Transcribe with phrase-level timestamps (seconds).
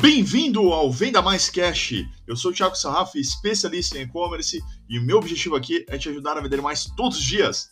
[0.00, 2.04] Bem-vindo ao Venda Mais Cash.
[2.24, 6.08] Eu sou o Thiago Sarraf, especialista em e-commerce, e o meu objetivo aqui é te
[6.08, 7.68] ajudar a vender mais todos os dias.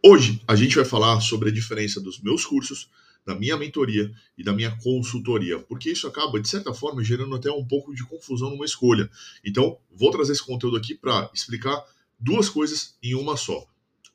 [0.00, 2.88] Hoje a gente vai falar sobre a diferença dos meus cursos,
[3.26, 7.50] da minha mentoria e da minha consultoria, porque isso acaba, de certa forma, gerando até
[7.50, 9.10] um pouco de confusão numa escolha.
[9.44, 11.84] Então, vou trazer esse conteúdo aqui para explicar
[12.22, 13.66] duas coisas em uma só.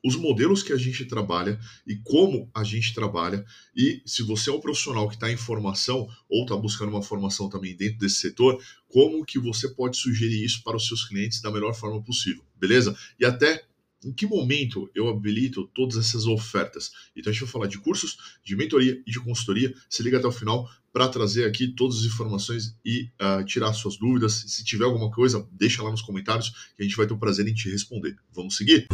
[0.05, 3.43] Os modelos que a gente trabalha e como a gente trabalha,
[3.75, 7.49] e se você é um profissional que está em formação ou está buscando uma formação
[7.49, 11.51] também dentro desse setor, como que você pode sugerir isso para os seus clientes da
[11.51, 12.97] melhor forma possível, beleza?
[13.19, 13.65] E até
[14.03, 16.91] em que momento eu habilito todas essas ofertas.
[17.15, 19.73] Então a gente vai falar de cursos, de mentoria e de consultoria.
[19.89, 23.97] Se liga até o final para trazer aqui todas as informações e uh, tirar suas
[23.97, 24.33] dúvidas.
[24.47, 27.47] Se tiver alguma coisa, deixa lá nos comentários que a gente vai ter o prazer
[27.47, 28.15] em te responder.
[28.33, 28.87] Vamos seguir?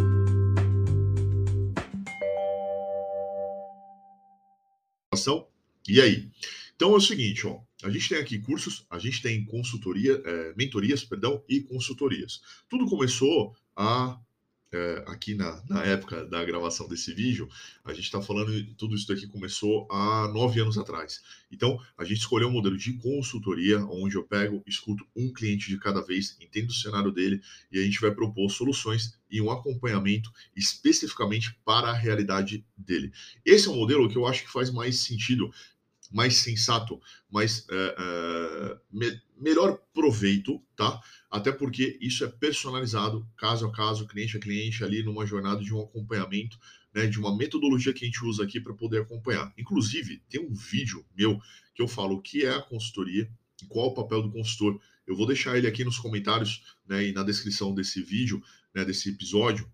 [5.87, 6.29] E aí?
[6.75, 10.53] Então é o seguinte, ó, a gente tem aqui cursos, a gente tem consultoria, é,
[10.57, 12.41] mentorias, perdão, e consultorias.
[12.69, 14.19] Tudo começou a
[14.73, 17.47] é, aqui na, na, época da gravação desse vídeo,
[17.85, 21.21] a gente está falando, tudo isso daqui começou há nove anos atrás.
[21.51, 25.77] Então, a gente escolheu um modelo de consultoria, onde eu pego, escuto um cliente de
[25.77, 30.31] cada vez, entendo o cenário dele e a gente vai propor soluções e um acompanhamento
[30.55, 33.11] especificamente para a realidade dele.
[33.45, 35.51] Esse é um modelo que eu acho que faz mais sentido
[36.13, 41.01] mais sensato, mais é, é, me, melhor proveito, tá?
[41.29, 45.73] Até porque isso é personalizado, caso a caso, cliente a cliente, ali numa jornada de
[45.73, 46.59] um acompanhamento,
[46.93, 49.51] né, de uma metodologia que a gente usa aqui para poder acompanhar.
[49.57, 51.41] Inclusive, tem um vídeo meu
[51.73, 53.27] que eu falo o que é a consultoria
[53.63, 54.79] e qual o papel do consultor.
[55.07, 58.41] Eu vou deixar ele aqui nos comentários né, e na descrição desse vídeo,
[58.73, 59.67] né, desse episódio,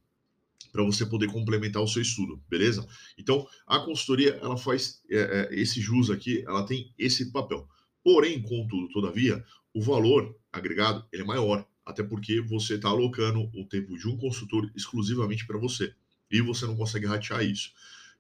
[0.72, 2.88] para você poder complementar o seu estudo, beleza?
[3.18, 7.68] Então, a consultoria, ela faz é, é, esse jus aqui, ela tem esse papel.
[8.04, 9.44] Porém, contudo, todavia,
[9.74, 14.18] o valor agregado ele é maior, até porque você está alocando o tempo de um
[14.18, 15.94] consultor exclusivamente para você
[16.32, 17.72] e você não consegue ratear isso.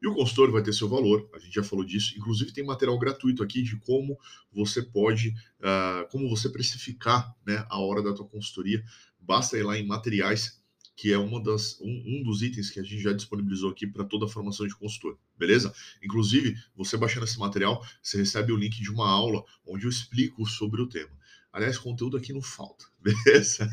[0.02, 2.14] E o consultor vai ter seu valor, a gente já falou disso.
[2.18, 4.18] Inclusive, tem material gratuito aqui de como
[4.52, 5.30] você pode,
[5.60, 8.84] uh, como você precificar né, a hora da tua consultoria.
[9.20, 10.59] Basta ir lá em materiais
[11.00, 14.04] que é uma das, um, um, dos itens que a gente já disponibilizou aqui para
[14.04, 15.74] toda a formação de consultor, beleza?
[16.04, 20.46] Inclusive, você baixando esse material, você recebe o link de uma aula onde eu explico
[20.46, 21.18] sobre o tema.
[21.54, 23.66] Aliás, conteúdo aqui não falta, beleza?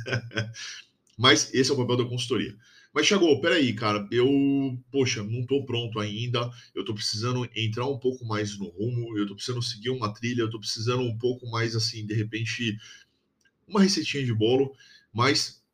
[1.18, 2.56] Mas esse é o papel da consultoria.
[2.94, 4.28] Mas chegou, peraí, cara, eu,
[4.92, 9.24] poxa, não estou pronto ainda, eu estou precisando entrar um pouco mais no rumo, eu
[9.24, 12.78] estou precisando seguir uma trilha, eu estou precisando um pouco mais, assim, de repente,
[13.66, 14.72] uma receitinha de bolo,
[15.12, 15.65] mas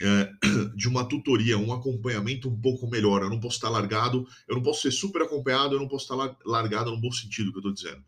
[0.00, 0.30] é,
[0.76, 3.22] de uma tutoria, um acompanhamento um pouco melhor.
[3.22, 6.36] Eu não posso estar largado, eu não posso ser super acompanhado, eu não posso estar
[6.44, 8.02] largado no bom sentido que eu estou dizendo.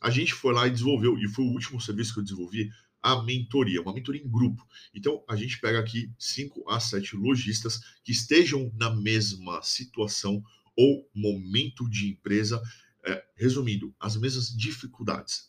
[0.00, 2.70] A gente foi lá e desenvolveu, e foi o último serviço que eu desenvolvi,
[3.02, 4.66] a mentoria, uma mentoria em grupo.
[4.94, 10.42] Então, a gente pega aqui 5 a 7 lojistas que estejam na mesma situação
[10.76, 12.62] ou momento de empresa,
[13.04, 15.47] é, resumindo, as mesmas dificuldades.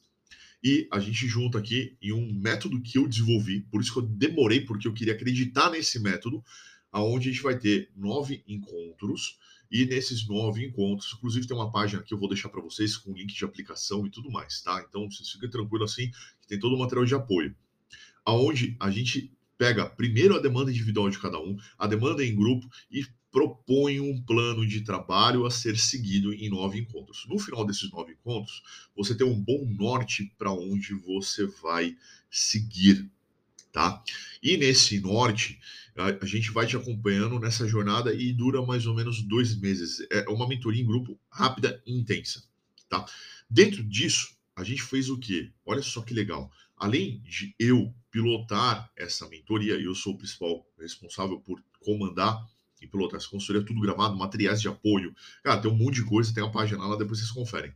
[0.63, 4.03] E a gente junta aqui em um método que eu desenvolvi, por isso que eu
[4.03, 6.43] demorei, porque eu queria acreditar nesse método,
[6.91, 9.37] aonde a gente vai ter nove encontros,
[9.71, 13.13] e nesses nove encontros, inclusive tem uma página que eu vou deixar para vocês com
[13.13, 14.83] link de aplicação e tudo mais, tá?
[14.87, 16.09] Então vocês fiquem tranquilos assim,
[16.41, 17.55] que tem todo o material de apoio.
[18.25, 22.67] Aonde a gente pega primeiro a demanda individual de cada um, a demanda em grupo
[22.89, 27.25] e propõe um plano de trabalho a ser seguido em nove encontros.
[27.27, 28.63] No final desses nove encontros,
[28.95, 31.95] você tem um bom norte para onde você vai
[32.29, 33.09] seguir,
[33.71, 34.03] tá?
[34.41, 35.59] E nesse norte,
[35.95, 40.05] a, gente vai te acompanhando nessa jornada e dura mais ou menos dois meses.
[40.09, 42.43] É uma mentoria em grupo rápida e intensa,
[42.87, 43.05] tá?
[43.49, 45.51] Dentro disso, a gente fez o quê?
[45.65, 46.51] Olha só que legal.
[46.75, 52.37] Além de eu pilotar essa mentoria, eu sou o principal responsável por comandar
[52.81, 55.13] e pilotar essa consultoria, tudo gravado, materiais de apoio.
[55.43, 57.73] Cara, tem um monte de coisa, tem uma página lá, depois vocês conferem.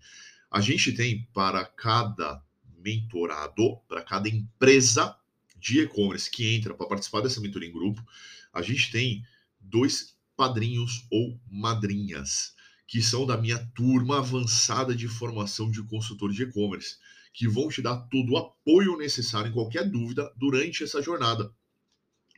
[0.50, 2.44] A gente tem para cada
[2.77, 5.15] mentorado, para cada empresa
[5.57, 8.05] de e-commerce que entra para participar dessa mentoria em grupo,
[8.51, 9.25] a gente tem
[9.59, 12.53] dois padrinhos ou madrinhas,
[12.85, 16.97] que são da minha turma avançada de formação de consultor de e-commerce,
[17.33, 21.51] que vão te dar todo o apoio necessário em qualquer dúvida durante essa jornada,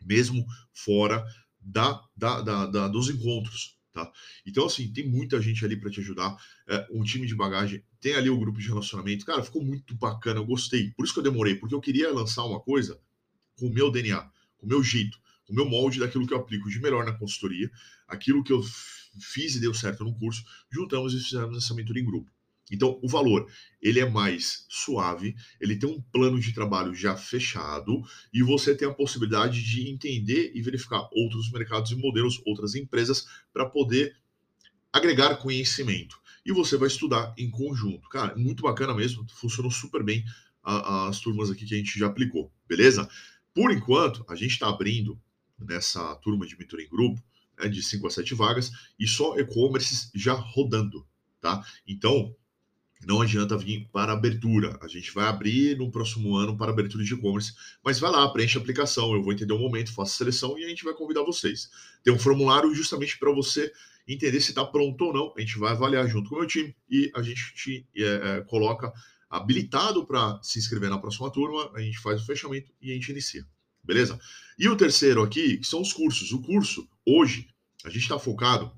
[0.02, 1.26] mesmo fora
[1.66, 3.76] da, da, da, da dos encontros.
[3.92, 4.12] Tá?
[4.46, 6.38] Então, assim, tem muita gente ali para te ajudar.
[6.68, 9.26] É, um time de bagagem, tem ali o grupo de relacionamento.
[9.26, 10.92] Cara, ficou muito bacana, eu gostei.
[10.92, 13.00] Por isso que eu demorei, porque eu queria lançar uma coisa
[13.58, 14.22] com o meu DNA,
[14.58, 15.18] com o meu jeito,
[15.50, 17.72] o meu molde daquilo que eu aplico de melhor na consultoria,
[18.08, 18.62] aquilo que eu
[19.20, 22.30] fiz e deu certo no curso, juntamos e fizemos essa mentoria em grupo.
[22.72, 23.48] Então, o valor,
[23.82, 28.02] ele é mais suave, ele tem um plano de trabalho já fechado
[28.34, 33.28] e você tem a possibilidade de entender e verificar outros mercados e modelos, outras empresas,
[33.54, 34.16] para poder
[34.92, 36.20] agregar conhecimento.
[36.46, 38.10] E você vai estudar em conjunto.
[38.10, 40.24] Cara, muito bacana mesmo, funcionou super bem
[40.64, 43.08] as turmas aqui que a gente já aplicou, beleza?
[43.54, 45.22] Por enquanto, a gente está abrindo
[45.60, 47.24] nessa turma de mentoria em grupo,
[47.58, 51.08] né, de 5 a 7 vagas, e só e-commerces já rodando,
[51.40, 51.64] tá?
[51.88, 52.36] Então,
[53.06, 54.78] não adianta vir para abertura.
[54.82, 57.54] A gente vai abrir no próximo ano para abertura de e-commerce,
[57.84, 60.70] mas vai lá, preenche a aplicação, eu vou entender o momento, faço seleção e a
[60.70, 61.70] gente vai convidar vocês.
[62.04, 63.72] Tem um formulário justamente para você
[64.08, 65.34] entender se está pronto ou não.
[65.38, 68.42] A gente vai avaliar junto com o meu time e a gente te é, é,
[68.42, 68.92] coloca
[69.30, 73.12] habilitado para se inscrever na próxima turma, a gente faz o fechamento e a gente
[73.12, 73.46] inicia.
[73.84, 74.20] Beleza?
[74.58, 76.32] E o terceiro aqui, que são os cursos.
[76.32, 77.48] O curso, hoje,
[77.84, 78.72] a gente está focado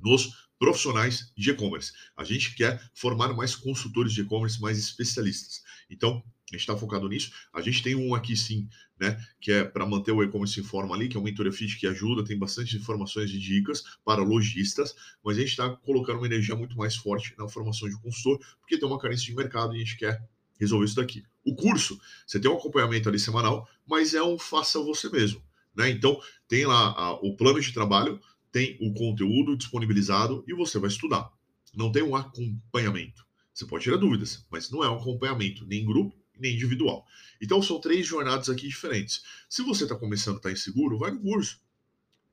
[0.00, 1.92] nos profissionais de e-commerce.
[2.16, 5.62] A gente quer formar mais consultores de e-commerce, mais especialistas.
[5.90, 7.32] Então, a gente está focado nisso.
[7.52, 8.68] A gente tem um aqui sim,
[8.98, 9.20] né?
[9.40, 11.86] Que é para manter o e-commerce em forma ali, que é um mentoria fit que
[11.86, 16.54] ajuda, tem bastante informações e dicas para lojistas, mas a gente está colocando uma energia
[16.54, 19.78] muito mais forte na formação de consultor, porque tem uma carência de mercado e a
[19.80, 20.22] gente quer
[20.58, 21.24] resolver isso daqui.
[21.44, 25.42] O curso, você tem um acompanhamento ali semanal, mas é um faça você mesmo.
[25.74, 25.90] Né?
[25.90, 28.20] Então, tem lá a, o plano de trabalho,
[28.54, 31.28] tem o conteúdo disponibilizado e você vai estudar.
[31.74, 33.26] Não tem um acompanhamento.
[33.52, 37.04] Você pode tirar dúvidas, mas não é um acompanhamento nem em grupo nem individual.
[37.42, 39.24] Então são três jornadas aqui diferentes.
[39.48, 41.60] Se você está começando, está inseguro, vai no curso.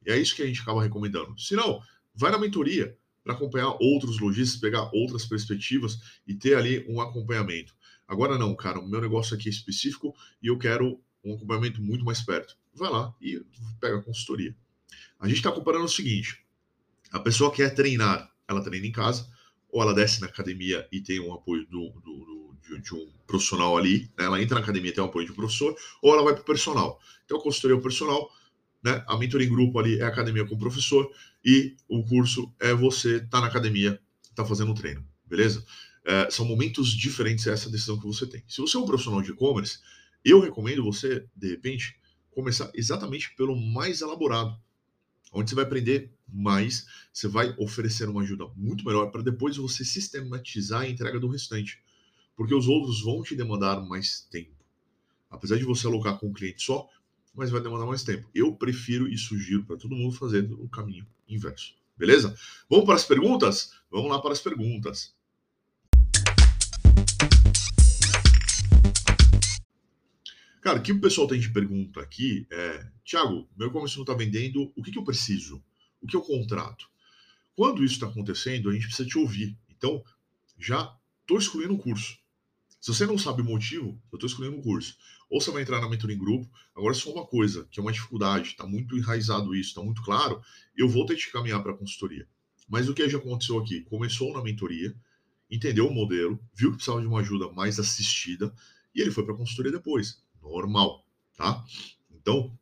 [0.05, 1.39] E é isso que a gente acaba recomendando.
[1.39, 1.81] Se não,
[2.13, 5.97] vai na mentoria para acompanhar outros lojistas, pegar outras perspectivas
[6.27, 7.75] e ter ali um acompanhamento.
[8.07, 12.05] Agora não, cara, o meu negócio aqui é específico e eu quero um acompanhamento muito
[12.05, 12.55] mais perto.
[12.75, 13.43] Vai lá e
[13.79, 14.55] pega a consultoria.
[15.21, 16.43] A gente está comparando o seguinte:
[17.11, 19.29] a pessoa quer treinar, ela treina em casa,
[19.69, 23.07] ou ela desce na academia e tem um apoio do, do, do de, de, um
[23.27, 24.25] profissional ali, né?
[24.25, 26.41] ela entra na academia e tem um apoio de um professor, ou ela vai para
[26.41, 26.99] o personal.
[27.23, 28.29] Então, a consultoria é o personal,
[28.83, 29.03] né?
[29.07, 31.09] a mentoria em grupo ali é a academia com o professor,
[31.45, 34.01] e o curso é você estar tá na academia,
[34.35, 35.63] tá fazendo o treino, beleza?
[36.03, 38.43] É, são momentos diferentes essa decisão que você tem.
[38.47, 39.79] Se você é um profissional de e-commerce,
[40.25, 41.95] eu recomendo você, de repente,
[42.31, 44.59] começar exatamente pelo mais elaborado
[45.31, 49.83] onde você vai aprender mais, você vai oferecer uma ajuda muito melhor para depois você
[49.83, 51.81] sistematizar a entrega do restante.
[52.35, 54.55] Porque os outros vão te demandar mais tempo.
[55.29, 56.89] Apesar de você alocar com um cliente só,
[57.33, 58.29] mas vai demandar mais tempo.
[58.33, 61.73] Eu prefiro e sugiro para todo mundo fazer o caminho inverso.
[61.97, 62.35] Beleza?
[62.69, 63.73] Vamos para as perguntas?
[63.89, 65.13] Vamos lá para as perguntas.
[70.71, 74.13] Cara, o que o pessoal tem de pergunta aqui é: Tiago, meu e-commerce não está
[74.13, 75.61] vendendo, o que, que eu preciso?
[75.99, 76.87] O que eu contrato?
[77.53, 79.57] Quando isso está acontecendo, a gente precisa te ouvir.
[79.69, 80.01] Então,
[80.57, 82.17] já estou excluindo um curso.
[82.79, 84.95] Se você não sabe o motivo, eu estou excluindo um curso.
[85.29, 86.49] Ou você vai entrar na mentoria em grupo.
[86.73, 90.41] Agora, só uma coisa, que é uma dificuldade, está muito enraizado isso, está muito claro,
[90.73, 92.25] eu vou ter que caminhar para a consultoria.
[92.69, 93.81] Mas o que já aconteceu aqui?
[93.81, 94.95] Começou na mentoria,
[95.49, 98.55] entendeu o modelo, viu que precisava de uma ajuda mais assistida,
[98.95, 101.05] e ele foi para a consultoria depois normal,
[101.37, 101.63] tá?
[102.09, 102.57] Então,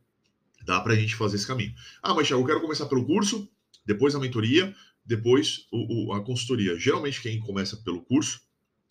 [0.65, 1.73] dá para a gente fazer esse caminho.
[2.01, 3.49] Ah, mas Thiago, eu quero começar pelo curso,
[3.85, 4.75] depois a mentoria,
[5.05, 6.77] depois o, o, a consultoria.
[6.77, 8.41] Geralmente, quem começa pelo curso,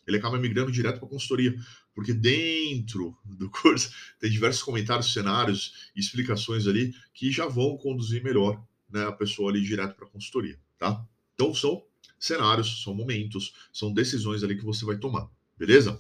[0.06, 1.54] ele acaba migrando direto para a consultoria,
[1.94, 8.60] porque dentro do curso tem diversos comentários, cenários, explicações ali que já vão conduzir melhor
[8.90, 11.04] né, a pessoa ali direto para a consultoria, tá?
[11.34, 11.84] Então, são
[12.18, 15.98] cenários, são momentos, são decisões ali que você vai tomar, beleza?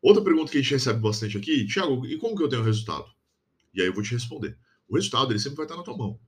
[0.00, 2.64] Outra pergunta que a gente recebe bastante aqui, Thiago, e como que eu tenho o
[2.64, 3.06] resultado?
[3.74, 4.56] E aí eu vou te responder.
[4.88, 6.18] O resultado ele sempre vai estar na tua mão.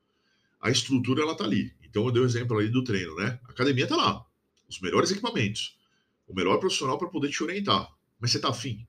[0.61, 1.73] A estrutura ela tá ali.
[1.83, 3.41] Então eu dei o um exemplo ali do treino, né?
[3.45, 4.27] A academia tá lá,
[4.69, 5.79] os melhores equipamentos,
[6.27, 7.89] o melhor profissional para poder te orientar.
[8.19, 8.87] Mas você tá afim?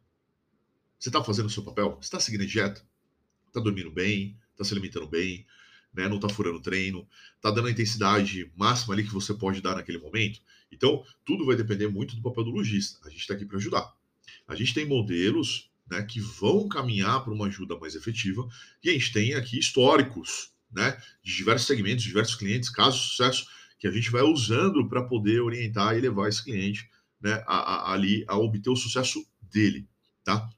[1.00, 1.98] Você tá fazendo o seu papel?
[2.02, 2.86] Você tá seguindo a dieta?
[3.52, 4.38] Tá dormindo bem?
[4.58, 5.46] Tá se alimentando bem?
[5.94, 6.08] Né?
[6.08, 7.08] Não tá furando treino?
[7.42, 10.42] Tá dando a intensidade máxima ali que você pode dar naquele momento?
[10.72, 13.00] Então, tudo vai depender muito do papel do lojista.
[13.06, 13.92] A gente está aqui para ajudar.
[14.52, 18.46] A gente tem modelos né, que vão caminhar para uma ajuda mais efetiva
[18.84, 23.48] e a gente tem aqui históricos né, de diversos segmentos, diversos clientes, casos de sucesso
[23.80, 26.90] que a gente vai usando para poder orientar e levar esse cliente
[27.22, 29.88] né, a, a, ali a obter o sucesso dele,
[30.22, 30.50] tá?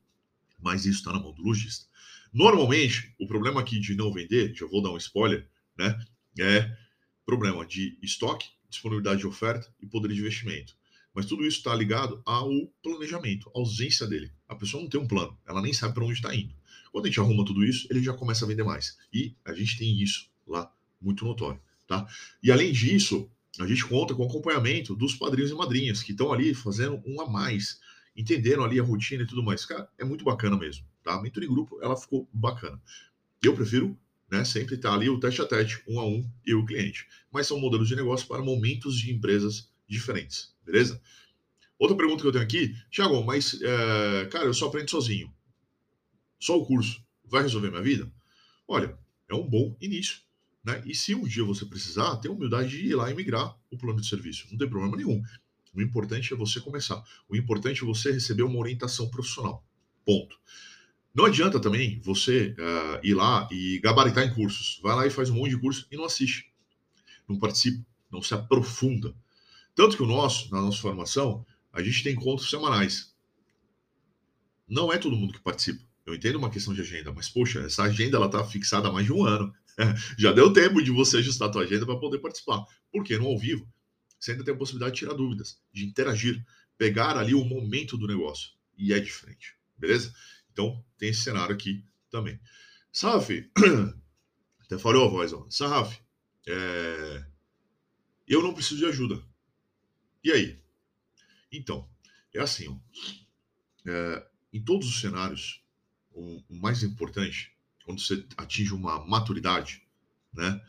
[0.59, 1.85] Mas isso está na mão do lojista.
[2.33, 5.47] Normalmente, o problema aqui de não vender, já vou dar um spoiler,
[5.77, 5.95] né?
[6.39, 6.75] É
[7.23, 10.75] problema de estoque, disponibilidade de oferta e poder de investimento.
[11.13, 12.49] Mas tudo isso está ligado ao
[12.81, 14.31] planejamento, à ausência dele.
[14.47, 16.55] A pessoa não tem um plano, ela nem sabe para onde está indo.
[16.91, 18.97] Quando a gente arruma tudo isso, ele já começa a vender mais.
[19.11, 22.07] E a gente tem isso lá muito notório, tá?
[22.41, 23.29] E além disso,
[23.59, 27.21] a gente conta com o acompanhamento dos padrinhos e madrinhas que estão ali fazendo um
[27.21, 27.79] a mais,
[28.15, 29.65] entenderam ali a rotina e tudo mais.
[29.65, 31.15] Cara, é muito bacana mesmo, tá?
[31.15, 32.81] A mentoria em grupo, ela ficou bacana.
[33.41, 33.97] Eu prefiro
[34.31, 37.07] né, sempre estar tá ali o teste a teste, um a um, e o cliente.
[37.31, 41.01] Mas são modelos de negócio para momentos de empresas diferentes, beleza?
[41.77, 45.33] Outra pergunta que eu tenho aqui, Thiago, mas, é, cara, eu só aprendo sozinho.
[46.39, 48.11] Só o curso vai resolver minha vida?
[48.67, 48.97] Olha,
[49.29, 50.19] é um bom início.
[50.63, 50.81] Né?
[50.85, 53.99] E se um dia você precisar, tenha humildade de ir lá e migrar o plano
[53.99, 54.47] de serviço.
[54.49, 55.21] Não tem problema nenhum.
[55.73, 57.03] O importante é você começar.
[57.27, 59.65] O importante é você receber uma orientação profissional.
[60.05, 60.37] Ponto.
[61.13, 64.79] Não adianta também você uh, ir lá e gabaritar em cursos.
[64.81, 66.51] Vai lá e faz um monte de curso e não assiste.
[67.27, 69.15] Não participa, não se aprofunda.
[69.75, 73.13] Tanto que o nosso, na nossa formação, a gente tem encontros semanais.
[74.67, 75.83] Não é todo mundo que participa.
[76.05, 79.05] Eu entendo uma questão de agenda, mas poxa, essa agenda ela está fixada há mais
[79.05, 79.53] de um ano.
[80.17, 82.63] Já deu tempo de você ajustar a tua agenda para poder participar.
[82.91, 83.67] Porque no ao vivo,
[84.19, 86.45] você ainda tem a possibilidade de tirar dúvidas, de interagir,
[86.77, 88.51] pegar ali o momento do negócio.
[88.77, 90.13] E é diferente, beleza?
[90.51, 92.39] Então, tem esse cenário aqui também.
[92.91, 93.49] Saf,
[94.61, 95.47] até falou a voz, ó.
[95.49, 95.99] Saf,
[96.47, 97.25] é...
[98.27, 99.21] eu não preciso de ajuda.
[100.23, 100.59] E aí?
[101.51, 101.87] Então,
[102.33, 102.77] é assim, ó.
[103.85, 105.61] É, em todos os cenários,
[106.11, 107.51] o, o mais importante,
[107.85, 109.83] quando você atinge uma maturidade,
[110.33, 110.61] né?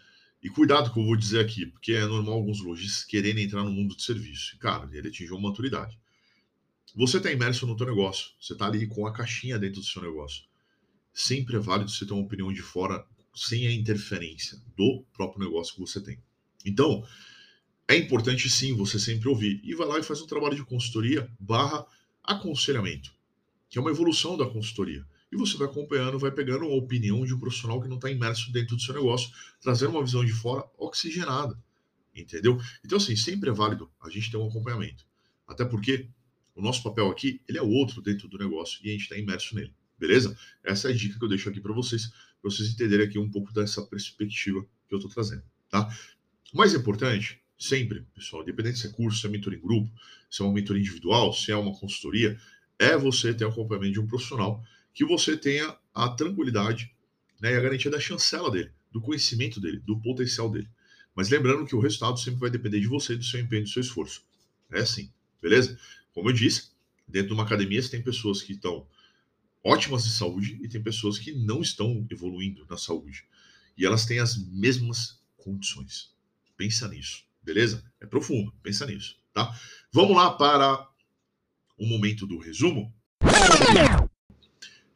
[0.43, 3.71] E cuidado que eu vou dizer aqui, porque é normal alguns lojistas quererem entrar no
[3.71, 4.59] mundo de serviço.
[4.59, 5.99] Cara, ele atingiu uma maturidade.
[6.95, 10.03] Você está imerso no teu negócio, você está ali com a caixinha dentro do seu
[10.03, 10.45] negócio.
[11.15, 15.75] Sempre é válido você ter uma opinião de fora sem a interferência do próprio negócio
[15.75, 16.23] que você tem.
[16.65, 17.05] Então,
[17.89, 19.61] é importante sim você sempre ouvir.
[19.63, 21.87] E vai lá e faz um trabalho de consultoria barra
[22.23, 23.13] aconselhamento,
[23.69, 25.07] que é uma evolução da consultoria.
[25.31, 28.53] E você vai acompanhando, vai pegando uma opinião de um profissional que não está imerso
[28.53, 31.59] dentro do seu negócio, trazendo uma visão de fora oxigenada.
[32.15, 32.59] Entendeu?
[32.85, 35.05] Então, assim, sempre é válido a gente ter um acompanhamento.
[35.47, 36.09] Até porque
[36.55, 39.55] o nosso papel aqui, ele é outro dentro do negócio e a gente está imerso
[39.57, 40.37] nele, beleza?
[40.63, 42.07] Essa é a dica que eu deixo aqui para vocês,
[42.41, 45.89] para vocês entenderem aqui um pouco dessa perspectiva que eu estou trazendo, tá?
[46.53, 49.91] O mais importante, sempre, pessoal, independente se é curso, se é mentoria em grupo,
[50.31, 52.39] se é uma mentoria individual, se é uma consultoria,
[52.79, 56.93] é você ter o acompanhamento de um profissional que você tenha a tranquilidade
[57.41, 60.69] né, e a garantia da chancela dele, do conhecimento dele, do potencial dele.
[61.15, 63.81] Mas lembrando que o resultado sempre vai depender de você, do seu empenho, do seu
[63.81, 64.25] esforço.
[64.71, 65.79] É assim, beleza?
[66.13, 66.71] Como eu disse,
[67.07, 68.87] dentro de uma academia você tem pessoas que estão
[69.63, 73.25] ótimas de saúde e tem pessoas que não estão evoluindo na saúde.
[73.77, 76.13] E elas têm as mesmas condições.
[76.57, 77.85] Pensa nisso, beleza?
[78.01, 79.53] É profundo, pensa nisso, tá?
[79.93, 80.89] Vamos lá para
[81.79, 82.93] o momento do resumo.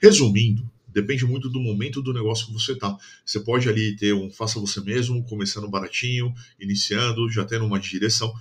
[0.00, 2.96] Resumindo, depende muito do momento do negócio que você tá.
[3.24, 8.32] Você pode ali ter um faça você mesmo, começando baratinho, iniciando, já tendo uma direção.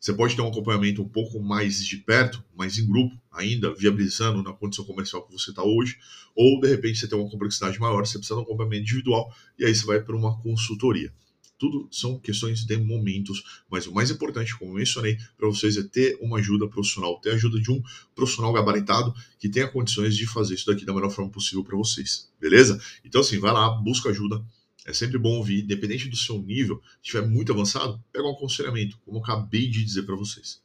[0.00, 4.42] Você pode ter um acompanhamento um pouco mais de perto, mais em grupo, ainda viabilizando
[4.42, 5.98] na condição comercial que você está hoje,
[6.34, 9.64] ou de repente você tem uma complexidade maior, você precisa de um acompanhamento individual, e
[9.64, 11.12] aí você vai para uma consultoria.
[11.58, 16.18] Tudo são questões de momentos, mas o mais importante, como mencionei para vocês, é ter
[16.20, 17.82] uma ajuda profissional, ter a ajuda de um
[18.14, 22.30] profissional gabaritado que tenha condições de fazer isso daqui da melhor forma possível para vocês,
[22.40, 22.80] beleza?
[23.04, 24.44] Então, assim, vai lá, busca ajuda,
[24.86, 28.98] é sempre bom ouvir, independente do seu nível, se estiver muito avançado, pega um aconselhamento,
[29.04, 30.60] como eu acabei de dizer para vocês.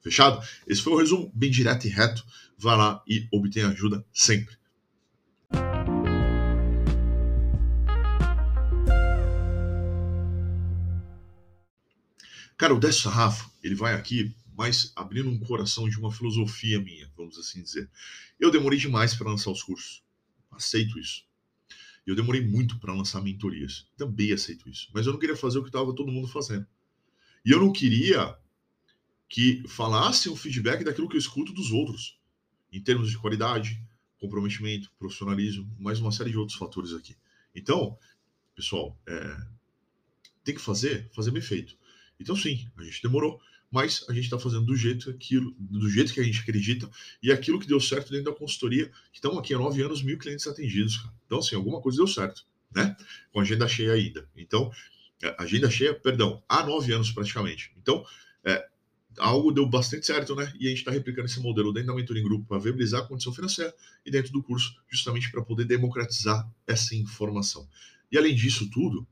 [0.00, 0.40] Fechado?
[0.68, 2.24] Esse foi o resumo bem direto e reto.
[2.56, 4.56] Vá lá e obtenha ajuda sempre.
[12.56, 17.10] Cara, o Décio Sarrafo, ele vai aqui, mas abrindo um coração de uma filosofia minha,
[17.14, 17.90] vamos assim dizer.
[18.40, 20.02] Eu demorei demais para lançar os cursos.
[20.50, 21.26] Aceito isso.
[22.06, 23.86] Eu demorei muito para lançar mentorias.
[23.96, 24.88] Também aceito isso.
[24.94, 26.66] Mas eu não queria fazer o que estava todo mundo fazendo.
[27.44, 28.38] E eu não queria
[29.28, 32.18] que falasse o feedback daquilo que eu escuto dos outros,
[32.72, 33.82] em termos de qualidade,
[34.18, 37.16] comprometimento, profissionalismo, mais uma série de outros fatores aqui.
[37.54, 37.98] Então,
[38.54, 39.46] pessoal, é,
[40.42, 41.76] tem que fazer, fazer bem feito.
[42.18, 46.12] Então, sim, a gente demorou mas a gente está fazendo do jeito aquilo, do jeito
[46.12, 46.88] que a gente acredita
[47.22, 50.18] e aquilo que deu certo dentro da consultoria, que estão aqui há nove anos, mil
[50.18, 51.14] clientes atendidos, cara.
[51.26, 52.96] Então, assim, alguma coisa deu certo, né?
[53.32, 54.28] Com agenda cheia ainda.
[54.36, 54.70] Então,
[55.22, 57.72] é, agenda cheia, perdão, há nove anos praticamente.
[57.76, 58.04] Então,
[58.44, 58.66] é,
[59.18, 60.52] algo deu bastante certo, né?
[60.58, 63.06] E a gente está replicando esse modelo dentro da mentoria em grupo para viabilizar a
[63.06, 67.68] condição financeira e dentro do curso, justamente para poder democratizar essa informação.
[68.12, 69.06] E além disso tudo,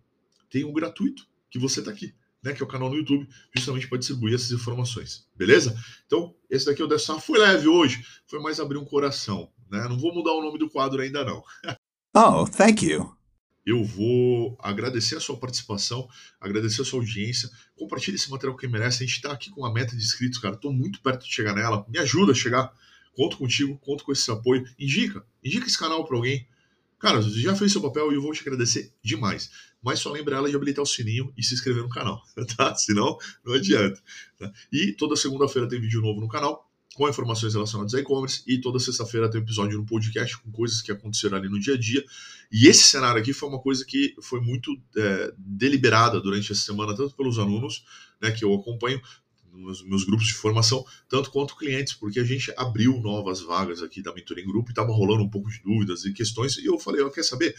[0.48, 3.88] tem um gratuito que você está aqui né, que é o canal no YouTube, justamente
[3.88, 5.26] para distribuir essas informações.
[5.34, 5.74] Beleza?
[6.06, 9.88] Então, esse daqui é o Dessa foi leve hoje, foi mais abrir um coração, né?
[9.88, 11.42] Não vou mudar o nome do quadro ainda não.
[12.14, 13.16] oh, thank you.
[13.64, 16.06] Eu vou agradecer a sua participação,
[16.38, 17.48] agradecer a sua audiência.
[17.74, 19.02] Compartilhe esse material que merece.
[19.02, 20.54] A gente está aqui com uma meta de inscritos, cara.
[20.54, 21.86] Estou muito perto de chegar nela.
[21.88, 22.70] Me ajuda a chegar.
[23.14, 24.66] Conto contigo, conto com esse apoio.
[24.78, 26.46] Indica, indica esse canal para alguém.
[27.04, 29.50] Cara, já fez seu papel e eu vou te agradecer demais.
[29.82, 32.18] Mas só lembra ela de habilitar o sininho e se inscrever no canal,
[32.56, 32.74] tá?
[32.76, 34.02] Senão, não adianta.
[34.38, 34.50] Tá?
[34.72, 38.78] E toda segunda-feira tem vídeo novo no canal com informações relacionadas a e-commerce e toda
[38.78, 42.02] sexta-feira tem um episódio no podcast com coisas que aconteceram ali no dia a dia.
[42.50, 46.96] E esse cenário aqui foi uma coisa que foi muito é, deliberada durante essa semana,
[46.96, 47.84] tanto pelos alunos
[48.18, 49.02] né, que eu acompanho,
[49.54, 54.02] nos meus grupos de formação, tanto quanto clientes, porque a gente abriu novas vagas aqui
[54.02, 57.00] da Mentoring Group e estava rolando um pouco de dúvidas e questões, e eu falei,
[57.00, 57.54] eu quer saber?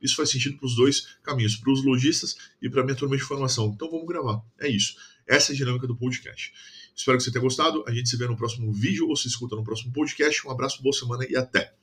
[0.00, 3.16] Isso faz sentido para os dois caminhos, para os lojistas e para a minha turma
[3.16, 3.70] de formação.
[3.74, 4.40] Então vamos gravar.
[4.58, 4.94] É isso.
[5.26, 6.52] Essa é a dinâmica do podcast.
[6.96, 7.84] Espero que você tenha gostado.
[7.86, 10.46] A gente se vê no próximo vídeo ou se escuta no próximo podcast.
[10.46, 11.79] Um abraço, boa semana e até!